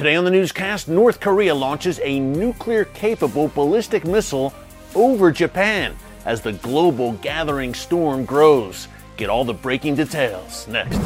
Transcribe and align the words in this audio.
Today 0.00 0.16
on 0.16 0.24
the 0.24 0.30
newscast, 0.30 0.88
North 0.88 1.20
Korea 1.20 1.54
launches 1.54 2.00
a 2.02 2.18
nuclear 2.20 2.86
capable 2.86 3.48
ballistic 3.48 4.06
missile 4.06 4.54
over 4.94 5.30
Japan 5.30 5.94
as 6.24 6.40
the 6.40 6.54
global 6.54 7.12
gathering 7.20 7.74
storm 7.74 8.24
grows. 8.24 8.88
Get 9.18 9.28
all 9.28 9.44
the 9.44 9.52
breaking 9.52 9.96
details 9.96 10.66
next. 10.68 10.96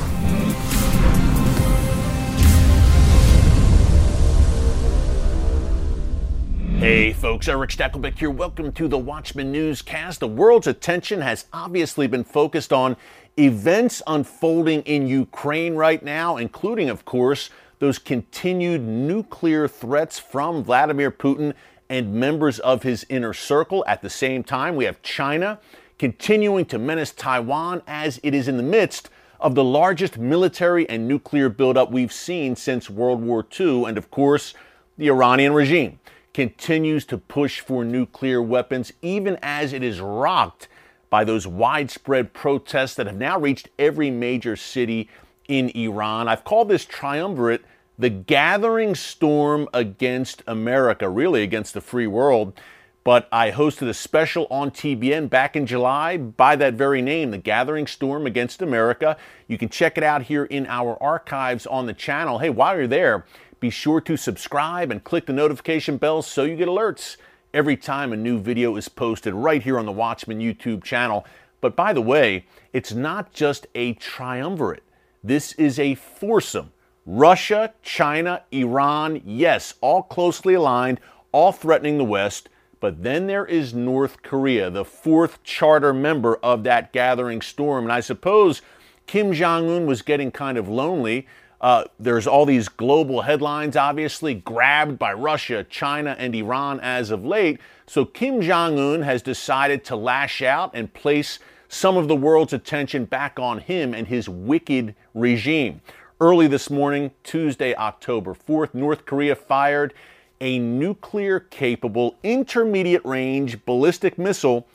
Hey 6.79 7.13
folks, 7.15 7.49
Erick 7.49 7.71
Stakelbeck 7.71 8.17
here. 8.17 8.31
Welcome 8.31 8.71
to 8.71 8.87
the 8.87 8.97
Watchman 8.97 9.51
Newscast. 9.51 10.21
The 10.21 10.29
world's 10.29 10.69
attention 10.69 11.21
has 11.21 11.47
obviously 11.53 12.07
been 12.07 12.23
focused 12.23 12.73
on 12.73 12.97
events 13.37 14.03
unfolding 14.07 14.83
in 14.83 15.09
Ukraine 15.09 15.75
right 15.75 16.01
now, 16.01 16.37
including, 16.37 16.91
of 16.91 17.05
course, 17.05 17.51
those 17.85 17.98
continued 17.98 18.80
nuclear 18.80 19.69
threats 19.69 20.19
from 20.19 20.64
Vladimir 20.64 21.11
Putin 21.11 21.52
and 21.91 22.15
members 22.15 22.59
of 22.60 22.83
his 22.83 23.05
inner 23.10 23.34
circle. 23.34 23.84
At 23.87 24.01
the 24.01 24.09
same 24.09 24.43
time, 24.43 24.74
we 24.74 24.87
have 24.87 25.02
China 25.02 25.60
continuing 25.98 26.65
to 26.65 26.79
menace 26.79 27.12
Taiwan 27.12 27.83
as 27.87 28.20
it 28.23 28.33
is 28.33 28.48
in 28.48 28.57
the 28.57 28.62
midst 28.62 29.10
of 29.38 29.55
the 29.55 29.62
largest 29.62 30.16
military 30.16 30.88
and 30.88 31.07
nuclear 31.07 31.51
buildup 31.51 31.91
we've 31.91 32.10
seen 32.10 32.57
since 32.57 32.88
World 32.88 33.20
War 33.20 33.47
II. 33.60 33.85
And 33.85 33.98
of 33.98 34.10
course, 34.10 34.55
the 34.96 35.09
Iranian 35.09 35.52
regime 35.52 35.98
continues 36.32 37.05
to 37.05 37.19
push 37.19 37.60
for 37.60 37.85
nuclear 37.85 38.41
weapons, 38.41 38.95
even 39.02 39.38
as 39.43 39.74
it 39.74 39.82
is 39.82 40.01
rocked 40.01 40.69
by 41.10 41.23
those 41.23 41.46
widespread 41.46 42.32
protests 42.32 42.95
that 42.95 43.07
have 43.07 43.19
now 43.19 43.38
reached 43.38 43.69
every 43.79 44.10
major 44.10 44.57
city 44.57 45.10
in 45.48 45.69
Iran. 45.77 46.29
I've 46.29 46.45
called 46.45 46.69
this 46.69 46.87
triumvirate 46.87 47.62
the 47.98 48.11
gathering 48.11 48.95
storm 48.95 49.69
against 49.73 50.43
America, 50.47 51.09
really 51.09 51.43
against 51.43 51.75
the 51.75 51.80
free 51.80 52.07
world. 52.07 52.59
But 53.05 53.29
I 53.30 53.51
hosted 53.51 53.88
a 53.88 53.95
special 53.95 54.46
on 54.51 54.71
TBN 54.71 55.29
back 55.29 55.57
in 55.57 55.66
July 55.66 56.16
by 56.16 56.57
that 56.57 56.74
very 56.74 57.02
name, 57.02 57.30
The 57.30 57.38
Gathering 57.38 57.87
Storm 57.87 58.27
Against 58.27 58.63
America. 58.63 59.18
You 59.46 59.59
can 59.59 59.68
check 59.68 59.99
it 59.99 60.02
out 60.02 60.23
here 60.23 60.46
in 60.46 60.66
our 60.66 61.01
archives 61.02 61.66
on 61.66 61.85
the 61.85 61.93
channel. 61.93 62.38
Hey, 62.38 62.49
while 62.49 62.77
you're 62.77 62.87
there, 62.87 63.27
be 63.60 63.68
sure 63.68 64.00
to 64.00 64.16
subscribe 64.16 64.91
and 64.91 65.05
click 65.05 65.27
the 65.27 65.34
notification 65.34 65.99
bell 65.99 66.22
so 66.22 66.44
you 66.44 66.56
get 66.56 66.66
alerts 66.66 67.19
every 67.53 67.77
time 67.77 68.12
a 68.12 68.16
new 68.16 68.38
video 68.38 68.75
is 68.77 68.88
posted 68.88 69.34
right 69.34 69.62
here 69.62 69.78
on 69.78 69.87
the 69.87 69.93
Watchman 69.93 70.41
YouTube 70.41 70.83
channel. 70.83 71.27
But 71.61 71.77
by 71.77 71.93
the 71.93 72.00
way, 72.00 72.47
it's 72.72 72.93
not 72.93 73.34
just 73.34 73.66
a 73.75 73.93
triumvirate. 73.94 74.83
This 75.22 75.53
is 75.53 75.78
a 75.78 75.94
foursome 75.94 76.72
Russia, 77.06 77.75
China, 77.83 78.43
Iran, 78.50 79.21
yes, 79.25 79.75
all 79.81 80.03
closely 80.03 80.55
aligned, 80.55 81.00
all 81.33 81.53
threatening 81.53 81.99
the 81.99 82.05
West. 82.05 82.49
But 82.81 83.03
then 83.03 83.27
there 83.27 83.47
is 83.47 83.72
North 83.72 84.22
Korea, 84.22 84.71
the 84.71 84.84
fourth 84.84 85.43
charter 85.43 85.93
member 85.93 86.37
of 86.37 86.65
that 86.65 86.93
gathering 86.93 87.41
storm. 87.41 87.84
And 87.84 87.93
I 87.93 88.00
suppose 88.00 88.62
Kim 89.06 89.33
Jong 89.33 89.71
un 89.71 89.87
was 89.87 90.03
getting 90.03 90.31
kind 90.31 90.59
of 90.59 90.69
lonely. 90.69 91.27
Uh, 91.61 91.84
there's 91.99 92.27
all 92.27 92.44
these 92.44 92.69
global 92.69 93.22
headlines, 93.22 93.75
obviously, 93.75 94.34
grabbed 94.34 94.99
by 94.99 95.12
Russia, 95.15 95.65
China, 95.65 96.15
and 96.19 96.34
Iran 96.34 96.78
as 96.81 97.11
of 97.11 97.25
late. 97.25 97.59
So 97.87 98.05
Kim 98.05 98.43
Jong 98.43 98.78
un 98.78 99.03
has 99.03 99.22
decided 99.22 99.84
to 99.87 99.97
lash 99.97 100.43
out 100.43 100.71
and 100.75 100.93
place 100.93 101.39
some 101.69 101.97
of 101.97 102.06
the 102.06 102.16
world's 102.16 102.53
attention 102.53 103.05
back 103.06 103.39
on 103.39 103.61
him 103.61 103.94
and 103.94 104.06
his 104.06 104.28
wicked 104.28 104.94
regime. 105.15 105.81
Early 106.20 106.47
this 106.47 106.70
morning, 106.70 107.10
Tuesday, 107.25 107.75
October 107.75 108.34
4th, 108.34 108.72
North 108.72 109.04
Korea 109.04 109.34
fired 109.34 109.93
a 110.41 110.60
nuclear 110.60 111.41
capable 111.41 112.15
intermediate 112.22 113.04
range 113.04 113.65
ballistic 113.65 114.16
missile 114.16 114.69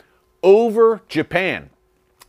over 0.43 1.01
Japan. 1.07 1.69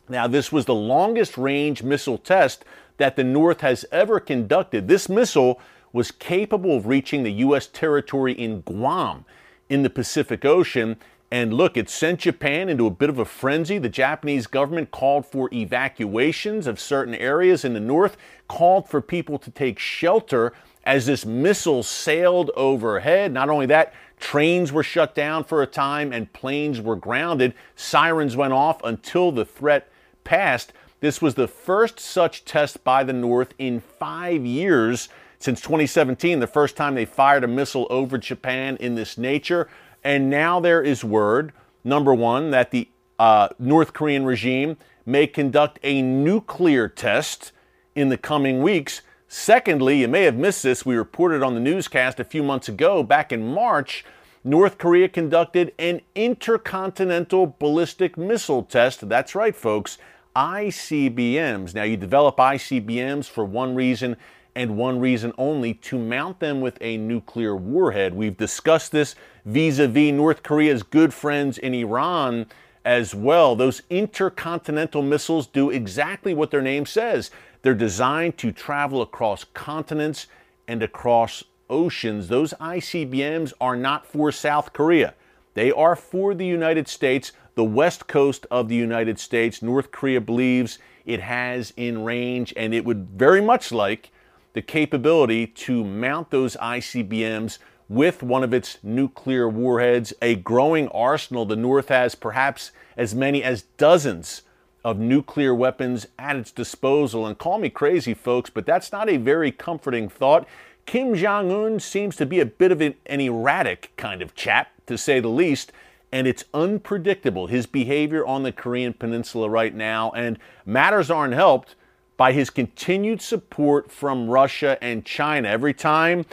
Now, 0.07 0.27
this 0.27 0.53
was 0.53 0.63
the 0.63 0.73
longest 0.73 1.37
range 1.37 1.83
missile 1.83 2.17
test 2.17 2.63
that 2.97 3.17
the 3.17 3.23
North 3.25 3.59
has 3.59 3.83
ever 3.91 4.21
conducted. 4.21 4.87
This 4.87 5.09
missile 5.09 5.59
was 5.91 6.11
capable 6.11 6.77
of 6.77 6.87
reaching 6.87 7.23
the 7.23 7.33
U.S. 7.33 7.67
territory 7.67 8.31
in 8.31 8.61
Guam 8.61 9.25
in 9.67 9.83
the 9.83 9.89
Pacific 9.89 10.45
Ocean 10.45 10.95
and 11.31 11.53
look, 11.53 11.77
it 11.77 11.89
sent 11.89 12.19
Japan 12.19 12.67
into 12.67 12.85
a 12.85 12.91
bit 12.91 13.09
of 13.09 13.17
a 13.17 13.23
frenzy. 13.23 13.77
The 13.77 13.87
Japanese 13.87 14.47
government 14.47 14.91
called 14.91 15.25
for 15.25 15.49
evacuations 15.53 16.67
of 16.67 16.77
certain 16.77 17.15
areas 17.15 17.63
in 17.63 17.73
the 17.73 17.79
north, 17.79 18.17
called 18.49 18.89
for 18.89 18.99
people 18.99 19.39
to 19.39 19.49
take 19.49 19.79
shelter 19.79 20.51
as 20.83 21.05
this 21.05 21.25
missile 21.25 21.83
sailed 21.83 22.51
overhead. 22.57 23.31
Not 23.31 23.49
only 23.49 23.65
that, 23.67 23.93
trains 24.19 24.73
were 24.73 24.83
shut 24.83 25.15
down 25.15 25.45
for 25.45 25.61
a 25.61 25.67
time 25.67 26.11
and 26.11 26.31
planes 26.33 26.81
were 26.81 26.97
grounded. 26.97 27.53
Sirens 27.77 28.35
went 28.35 28.51
off 28.51 28.83
until 28.83 29.31
the 29.31 29.45
threat 29.45 29.89
passed. 30.25 30.73
This 30.99 31.21
was 31.21 31.35
the 31.35 31.47
first 31.47 31.97
such 31.97 32.43
test 32.43 32.83
by 32.83 33.05
the 33.05 33.13
North 33.13 33.53
in 33.57 33.79
five 33.79 34.45
years 34.45 35.07
since 35.39 35.61
2017, 35.61 36.39
the 36.39 36.45
first 36.45 36.75
time 36.75 36.93
they 36.93 37.05
fired 37.05 37.43
a 37.43 37.47
missile 37.47 37.87
over 37.89 38.17
Japan 38.17 38.77
in 38.79 38.93
this 38.93 39.17
nature. 39.17 39.69
And 40.03 40.29
now 40.29 40.59
there 40.59 40.81
is 40.81 41.03
word, 41.03 41.53
number 41.83 42.13
one, 42.13 42.51
that 42.51 42.71
the 42.71 42.89
uh, 43.19 43.49
North 43.59 43.93
Korean 43.93 44.25
regime 44.25 44.77
may 45.05 45.27
conduct 45.27 45.79
a 45.83 46.01
nuclear 46.01 46.87
test 46.87 47.51
in 47.95 48.09
the 48.09 48.17
coming 48.17 48.61
weeks. 48.61 49.01
Secondly, 49.27 50.01
you 50.01 50.07
may 50.07 50.23
have 50.23 50.35
missed 50.35 50.63
this. 50.63 50.85
We 50.85 50.95
reported 50.95 51.43
on 51.43 51.53
the 51.53 51.59
newscast 51.59 52.19
a 52.19 52.23
few 52.23 52.43
months 52.43 52.67
ago, 52.67 53.03
back 53.03 53.31
in 53.31 53.53
March, 53.53 54.03
North 54.43 54.77
Korea 54.77 55.07
conducted 55.07 55.71
an 55.77 56.01
intercontinental 56.15 57.55
ballistic 57.59 58.17
missile 58.17 58.63
test. 58.63 59.07
That's 59.07 59.35
right, 59.35 59.55
folks. 59.55 59.99
ICBMs. 60.35 61.75
Now, 61.75 61.83
you 61.83 61.95
develop 61.97 62.37
ICBMs 62.37 63.25
for 63.25 63.45
one 63.45 63.75
reason 63.75 64.17
and 64.55 64.77
one 64.77 64.99
reason 64.99 65.33
only 65.37 65.73
to 65.73 65.97
mount 65.97 66.39
them 66.39 66.61
with 66.61 66.77
a 66.81 66.97
nuclear 66.97 67.55
warhead. 67.55 68.13
We've 68.13 68.35
discussed 68.35 68.91
this 68.91 69.15
vis 69.45 69.79
a 69.79 69.87
vis 69.87 70.13
North 70.13 70.43
Korea's 70.43 70.83
good 70.83 71.13
friends 71.13 71.57
in 71.57 71.73
Iran 71.73 72.47
as 72.83 73.13
well. 73.15 73.55
Those 73.55 73.81
intercontinental 73.89 75.01
missiles 75.01 75.47
do 75.47 75.69
exactly 75.69 76.33
what 76.33 76.51
their 76.51 76.61
name 76.61 76.85
says 76.85 77.31
they're 77.61 77.73
designed 77.75 78.37
to 78.39 78.51
travel 78.51 79.01
across 79.01 79.43
continents 79.43 80.27
and 80.67 80.81
across 80.81 81.43
oceans. 81.69 82.27
Those 82.27 82.53
ICBMs 82.59 83.53
are 83.61 83.75
not 83.75 84.05
for 84.05 84.31
South 84.31 84.73
Korea. 84.73 85.13
They 85.53 85.71
are 85.71 85.95
for 85.95 86.33
the 86.33 86.45
United 86.45 86.87
States, 86.87 87.31
the 87.55 87.63
west 87.63 88.07
coast 88.07 88.47
of 88.49 88.67
the 88.67 88.75
United 88.75 89.19
States. 89.19 89.61
North 89.61 89.91
Korea 89.91 90.21
believes 90.21 90.79
it 91.05 91.19
has 91.19 91.73
in 91.77 92.03
range, 92.03 92.53
and 92.55 92.73
it 92.73 92.85
would 92.85 93.09
very 93.09 93.41
much 93.41 93.71
like 93.71 94.11
the 94.53 94.61
capability 94.61 95.47
to 95.47 95.83
mount 95.83 96.29
those 96.29 96.55
ICBMs 96.57 97.57
with 97.87 98.23
one 98.23 98.43
of 98.43 98.53
its 98.53 98.77
nuclear 98.83 99.49
warheads, 99.49 100.13
a 100.21 100.35
growing 100.35 100.87
arsenal. 100.89 101.45
The 101.45 101.55
North 101.55 101.89
has 101.89 102.15
perhaps 102.15 102.71
as 102.95 103.13
many 103.13 103.43
as 103.43 103.63
dozens 103.77 104.43
of 104.83 104.97
nuclear 104.97 105.53
weapons 105.53 106.07
at 106.17 106.35
its 106.35 106.51
disposal. 106.51 107.25
And 107.25 107.37
call 107.37 107.59
me 107.59 107.69
crazy, 107.69 108.13
folks, 108.13 108.49
but 108.49 108.65
that's 108.65 108.91
not 108.91 109.09
a 109.09 109.17
very 109.17 109.51
comforting 109.51 110.09
thought. 110.09 110.47
Kim 110.85 111.13
Jong 111.15 111.51
un 111.51 111.79
seems 111.79 112.15
to 112.15 112.25
be 112.25 112.39
a 112.39 112.45
bit 112.45 112.71
of 112.71 112.81
an, 112.81 112.95
an, 113.05 113.21
erratic 113.21 113.91
kind 113.97 114.21
of 114.21 114.35
chap, 114.35 114.69
to 114.87 114.97
say 114.97 115.19
the 115.19 115.27
least, 115.27 115.71
and 116.11 116.27
it's 116.27 116.43
unpredictable, 116.53 117.47
his 117.47 117.65
behavior 117.65 118.25
on 118.25 118.43
the 118.43 118.51
Korean 118.51 118.93
Peninsula 118.93 119.49
right 119.49 119.75
now. 119.75 120.11
And 120.11 120.39
matters 120.65 121.11
aren't 121.11 121.33
helped 121.33 121.75
by 122.21 122.33
his 122.33 122.51
continued 122.51 123.19
support 123.19 123.91
from 123.91 124.29
Russia 124.29 124.77
and 124.79 125.03
China. 125.03 125.47
Every 125.47 125.73
time 125.73 126.23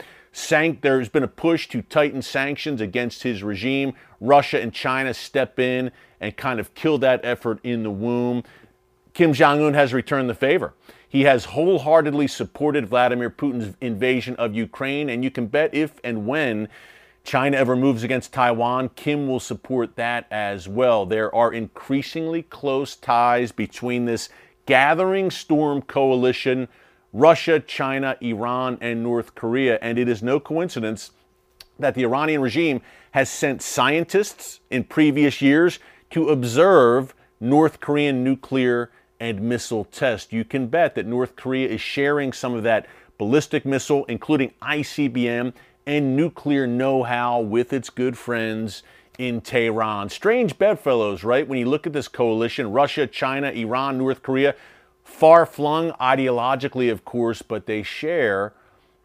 there's 0.81 1.09
been 1.09 1.23
a 1.23 1.27
push 1.27 1.67
to 1.69 1.81
tighten 1.81 2.21
sanctions 2.21 2.79
against 2.79 3.23
his 3.23 3.41
regime, 3.41 3.93
Russia 4.21 4.61
and 4.61 4.71
China 4.71 5.15
step 5.15 5.57
in 5.57 5.89
and 6.21 6.37
kind 6.37 6.59
of 6.59 6.75
kill 6.75 6.99
that 6.99 7.21
effort 7.23 7.59
in 7.63 7.81
the 7.81 7.89
womb. 7.89 8.43
Kim 9.15 9.33
Jong 9.33 9.63
un 9.63 9.73
has 9.73 9.91
returned 9.91 10.29
the 10.29 10.35
favor. 10.35 10.75
He 11.07 11.23
has 11.23 11.45
wholeheartedly 11.45 12.27
supported 12.27 12.85
Vladimir 12.85 13.31
Putin's 13.31 13.75
invasion 13.81 14.35
of 14.35 14.53
Ukraine, 14.53 15.09
and 15.09 15.23
you 15.23 15.31
can 15.31 15.47
bet 15.47 15.73
if 15.73 15.93
and 16.03 16.27
when 16.27 16.69
China 17.23 17.57
ever 17.57 17.75
moves 17.75 18.03
against 18.03 18.31
Taiwan, 18.31 18.89
Kim 18.89 19.27
will 19.27 19.39
support 19.39 19.95
that 19.95 20.27
as 20.29 20.67
well. 20.67 21.07
There 21.07 21.33
are 21.33 21.51
increasingly 21.51 22.43
close 22.43 22.95
ties 22.95 23.51
between 23.51 24.05
this 24.05 24.29
gathering 24.69 25.31
storm 25.31 25.81
coalition 25.81 26.67
Russia, 27.11 27.59
China, 27.59 28.15
Iran, 28.21 28.77
and 28.81 29.01
North 29.01 29.33
Korea. 29.33 29.79
And 29.81 29.97
it 29.97 30.07
is 30.07 30.21
no 30.21 30.39
coincidence 30.39 31.09
that 31.79 31.95
the 31.95 32.03
Iranian 32.03 32.39
regime 32.39 32.81
has 33.09 33.31
sent 33.31 33.63
scientists 33.63 34.59
in 34.69 34.83
previous 34.83 35.41
years 35.41 35.79
to 36.11 36.29
observe 36.29 37.15
North 37.39 37.79
Korean 37.79 38.23
nuclear 38.23 38.91
and 39.19 39.41
missile 39.41 39.85
tests. 39.85 40.31
You 40.31 40.45
can 40.45 40.67
bet 40.67 40.93
that 40.93 41.07
North 41.07 41.35
Korea 41.35 41.67
is 41.67 41.81
sharing 41.81 42.31
some 42.31 42.53
of 42.53 42.61
that 42.61 42.85
ballistic 43.17 43.65
missile, 43.65 44.05
including 44.05 44.53
ICBM, 44.61 45.51
and 45.87 46.15
nuclear 46.15 46.67
know 46.67 47.01
how 47.01 47.39
with 47.39 47.73
its 47.73 47.89
good 47.89 48.19
friends 48.19 48.83
in 49.19 49.41
Tehran. 49.41 50.09
Strange 50.09 50.57
bedfellows, 50.57 51.23
right? 51.25 51.47
When 51.47 51.59
you 51.59 51.65
look 51.65 51.85
at 51.85 51.93
this 51.93 52.07
coalition 52.07 52.71
Russia, 52.71 53.05
China, 53.05 53.51
Iran, 53.51 53.97
North 53.97 54.23
Korea, 54.23 54.55
far 55.03 55.45
flung 55.45 55.91
ideologically, 55.93 56.89
of 56.89 57.03
course, 57.03 57.41
but 57.41 57.65
they 57.65 57.83
share 57.83 58.53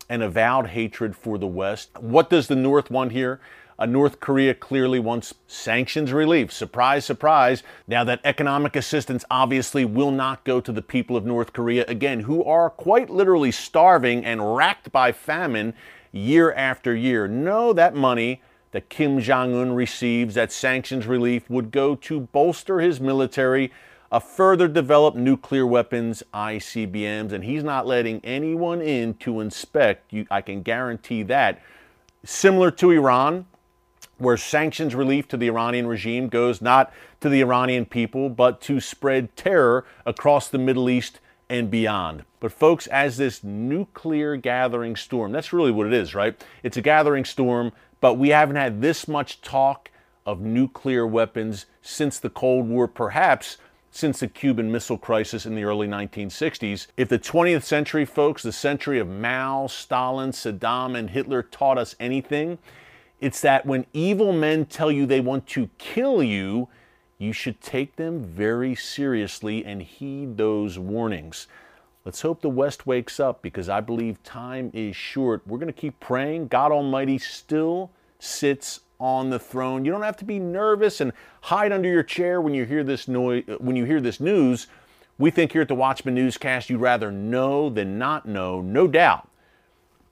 an 0.08 0.22
avowed 0.22 0.69
hatred 0.69 1.16
for 1.16 1.37
the 1.37 1.49
West. 1.49 1.90
What 1.99 2.31
does 2.31 2.46
the 2.46 2.55
North 2.55 2.90
want 2.90 3.11
here? 3.11 3.40
Uh, 3.76 3.87
North 3.87 4.20
Korea 4.20 4.55
clearly 4.55 5.00
wants 5.00 5.34
sanctions 5.49 6.12
relief. 6.12 6.52
Surprise, 6.52 7.05
surprise. 7.05 7.64
Now, 7.88 8.05
that 8.05 8.20
economic 8.22 8.76
assistance 8.76 9.25
obviously 9.32 9.84
will 9.84 10.12
not 10.12 10.44
go 10.44 10.60
to 10.60 10.70
the 10.70 10.82
people 10.82 11.17
of 11.17 11.26
North 11.26 11.52
Korea, 11.52 11.84
again, 11.88 12.20
who 12.20 12.44
are 12.44 12.70
quite 12.70 13.10
literally 13.10 13.50
starving 13.50 14.25
and 14.25 14.55
racked 14.55 14.93
by 14.93 15.10
famine 15.10 15.75
year 16.12 16.52
after 16.52 16.94
year. 16.94 17.26
No, 17.26 17.72
that 17.72 17.96
money 17.96 18.43
that 18.75 18.88
Kim 18.88 19.21
Jong 19.21 19.55
un 19.55 19.73
receives, 19.73 20.35
that 20.35 20.50
sanctions 20.50 21.06
relief, 21.06 21.49
would 21.49 21.71
go 21.71 21.94
to 21.94 22.19
bolster 22.19 22.81
his 22.81 22.99
military, 22.99 23.71
a 24.11 24.19
further 24.19 24.67
develop 24.67 25.15
nuclear 25.15 25.65
weapons, 25.65 26.25
ICBMs, 26.35 27.31
and 27.31 27.44
he's 27.44 27.62
not 27.62 27.87
letting 27.87 28.21
anyone 28.25 28.82
in 28.82 29.15
to 29.15 29.38
inspect. 29.38 30.12
You, 30.12 30.26
I 30.29 30.41
can 30.41 30.62
guarantee 30.62 31.23
that. 31.23 31.62
Similar 32.25 32.73
to 32.73 32.91
Iran, 32.91 33.47
where 34.19 34.37
sanctions 34.37 34.97
relief 34.97 35.29
to 35.29 35.37
the 35.37 35.47
Iranian 35.47 35.87
regime 35.87 36.29
goes 36.29 36.61
not 36.61 36.93
to 37.20 37.29
the 37.29 37.43
Iranian 37.43 37.87
people, 37.87 38.29
but 38.29 38.61
to 38.62 38.81
spread 38.81 39.37
terror 39.37 39.85
across 40.05 40.49
the 40.49 40.59
Middle 40.59 40.91
East 40.91 41.20
and 41.49 41.70
beyond. 41.70 42.25
But, 42.41 42.50
folks, 42.50 42.88
as 42.88 43.19
this 43.19 43.44
nuclear 43.44 44.35
gathering 44.35 44.97
storm, 44.97 45.31
that's 45.31 45.53
really 45.53 45.70
what 45.70 45.87
it 45.87 45.93
is, 45.93 46.12
right? 46.12 46.44
It's 46.65 46.77
a 46.77 46.82
gathering 46.82 47.25
storm, 47.25 47.70
but 48.05 48.19
we 48.19 48.29
haven't 48.29 48.56
had 48.56 48.83
this 48.83 49.09
much 49.09 49.41
talk 49.41 49.91
of 50.27 50.39
nuclear 50.39 51.06
weapons 51.06 51.65
since 51.81 52.19
the 52.19 52.29
Cold 52.29 52.69
War, 52.69 52.87
perhaps 52.87 53.56
since 53.91 54.21
the 54.21 54.29
Cuban 54.29 54.71
Missile 54.71 54.99
Crisis 54.99 55.47
in 55.47 55.55
the 55.55 55.65
early 55.65 55.89
1960s. 55.89 56.89
If 56.99 57.09
the 57.09 57.19
20th 57.19 57.62
century, 57.62 58.05
folks, 58.05 58.43
the 58.43 58.53
century 58.53 58.99
of 58.99 59.09
Mao, 59.09 59.69
Stalin, 59.69 60.33
Saddam, 60.33 60.95
and 60.95 61.09
Hitler 61.09 61.43
taught 61.43 61.79
us 61.79 61.97
anything, 61.99 62.59
it's 63.23 63.41
that 63.41 63.65
when 63.65 63.87
evil 63.95 64.35
men 64.35 64.67
tell 64.67 64.93
you 64.93 65.06
they 65.06 65.21
want 65.21 65.47
to 65.47 65.71
kill 65.79 66.23
you, 66.23 66.69
you 67.17 67.33
should 67.33 67.62
take 67.62 67.97
them 67.97 68.23
very 68.23 68.75
seriously 68.75 69.65
and 69.65 69.81
heed 69.81 70.37
those 70.37 70.79
warnings. 70.79 71.47
Let's 72.05 72.21
hope 72.21 72.43
the 72.43 72.51
West 72.51 72.87
wakes 72.87 73.19
up 73.19 73.41
because 73.41 73.71
I 73.71 73.81
believe 73.81 74.23
time 74.23 74.71
is 74.75 74.95
short. 74.95 75.41
We're 75.47 75.59
going 75.59 75.73
to 75.73 75.81
keep 75.81 76.01
praying. 76.01 76.49
God 76.49 76.71
Almighty 76.71 77.17
still 77.17 77.91
sits 78.19 78.81
on 79.01 79.31
the 79.31 79.39
throne. 79.39 79.87
You 79.87 79.93
don't 79.93 80.03
have 80.03 80.19
to 80.19 80.25
be 80.27 80.39
nervous 80.39 81.01
and 81.01 81.12
hide 81.43 81.73
under 81.73 81.89
your 81.89 82.03
chair 82.03 82.43
when 82.43 82.53
you 82.53 82.67
hear 82.67 82.85
this 82.85 83.09
noise 83.09 83.45
when 83.59 83.75
you 83.75 83.85
hear 83.85 84.03
this 84.03 84.21
news. 84.21 84.67
We 85.17 85.31
think 85.31 85.53
here 85.53 85.62
at 85.62 85.69
the 85.69 85.75
Watchman 85.75 86.15
Newscast 86.15 86.69
you'd 86.69 86.81
rather 86.81 87.11
know 87.11 87.71
than 87.71 87.99
not 87.99 88.27
know, 88.27 88.61
no 88.61 88.87
doubt. 88.87 89.31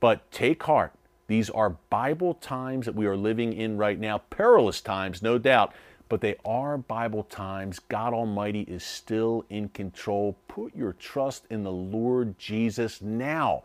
But 0.01 0.31
take 0.31 0.63
heart. 0.63 0.93
These 1.27 1.51
are 1.51 1.77
Bible 1.91 2.35
times 2.35 2.87
that 2.87 2.95
we 2.95 3.07
are 3.07 3.17
living 3.17 3.53
in 3.53 3.77
right 3.77 3.99
now, 3.99 4.19
perilous 4.31 4.81
times, 4.81 5.23
no 5.23 5.39
doubt, 5.39 5.75
but 6.13 6.21
they 6.21 6.37
are 6.45 6.77
Bible 6.77 7.23
times. 7.23 7.79
God 7.79 8.13
Almighty 8.13 8.65
is 8.69 8.85
still 8.85 9.47
in 9.49 9.71
control. 9.71 10.37
Put 10.47 10.77
your 10.77 10.93
trust 10.93 11.47
in 11.49 11.63
the 11.63 11.73
Lord 11.73 12.39
Jesus 12.39 13.01
now. 13.01 13.63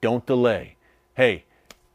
Don't 0.00 0.26
delay. 0.26 0.74
Hey, 1.14 1.44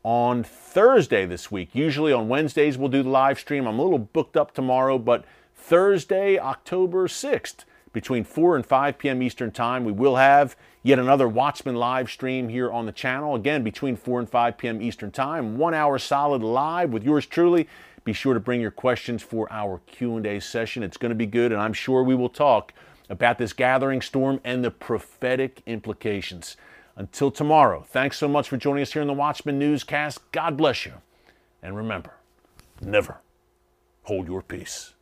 on 0.01 0.41
Thursday 0.41 1.25
this 1.25 1.51
week, 1.51 1.71
usually 1.73 2.13
on 2.13 2.29
Wednesdays 2.29 2.77
we'll 2.77 2.87
do 2.87 3.03
the 3.03 3.09
live 3.09 3.39
stream. 3.39 3.67
I'm 3.67 3.77
a 3.77 3.83
little 3.83 3.99
booked 3.99 4.37
up 4.37 4.53
tomorrow, 4.53 4.97
but 4.97 5.25
Thursday, 5.53 6.39
October 6.39 7.09
6th, 7.09 7.65
between 7.91 8.23
4 8.23 8.55
and 8.55 8.65
5 8.65 8.97
p.m. 8.97 9.21
Eastern 9.21 9.51
Time. 9.51 9.83
We 9.83 9.91
will 9.91 10.15
have 10.15 10.55
yet 10.81 10.99
another 10.99 11.27
Watchman 11.27 11.75
live 11.75 12.09
stream 12.09 12.47
here 12.47 12.71
on 12.71 12.85
the 12.85 12.93
channel. 12.93 13.35
Again, 13.35 13.63
between 13.63 13.97
4 13.97 14.19
and 14.19 14.29
5 14.29 14.57
p.m. 14.57 14.81
Eastern 14.81 15.11
Time. 15.11 15.57
One 15.57 15.73
hour 15.73 15.99
solid 15.99 16.41
live 16.41 16.91
with 16.91 17.03
yours 17.03 17.25
truly. 17.25 17.67
Be 18.09 18.13
sure 18.13 18.33
to 18.33 18.39
bring 18.39 18.59
your 18.59 18.71
questions 18.71 19.21
for 19.21 19.47
our 19.53 19.81
Q&A 19.85 20.39
session. 20.39 20.81
It's 20.81 20.97
going 20.97 21.11
to 21.11 21.15
be 21.15 21.27
good, 21.27 21.51
and 21.51 21.61
I'm 21.61 21.73
sure 21.73 22.01
we 22.01 22.15
will 22.15 22.27
talk 22.27 22.73
about 23.07 23.37
this 23.37 23.53
gathering 23.53 24.01
storm 24.01 24.41
and 24.43 24.63
the 24.63 24.71
prophetic 24.71 25.61
implications. 25.67 26.57
Until 26.95 27.29
tomorrow, 27.29 27.85
thanks 27.87 28.17
so 28.17 28.27
much 28.27 28.49
for 28.49 28.57
joining 28.57 28.81
us 28.81 28.93
here 28.93 29.03
in 29.03 29.07
the 29.07 29.13
Watchman 29.13 29.59
Newscast. 29.59 30.21
God 30.31 30.57
bless 30.57 30.87
you. 30.87 30.93
And 31.61 31.77
remember, 31.77 32.15
never 32.81 33.19
hold 34.05 34.25
your 34.25 34.41
peace. 34.41 34.95